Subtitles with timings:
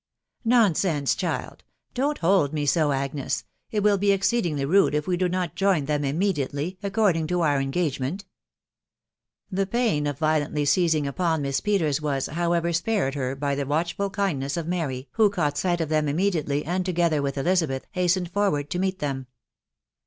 [0.45, 1.63] "Nonsense, child!....
[1.93, 5.85] Don't hold me so, Agnes; it will be exceedingly rude if we do not join
[5.85, 8.25] them immediately, ac cording to our engagement."
[9.51, 12.55] The pain of violently seizing upon Mx%% \?etet* to&> to* 170 TITB WIDOW HARNABT.
[12.57, 16.65] ever, spared her by the watehrul kindness of Mary, who anight sight of them immediately,
[16.65, 19.27] and, together with BHsabcth, has tened forward to meet them.